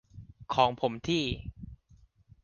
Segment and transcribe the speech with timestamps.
[0.53, 1.23] ของผมที่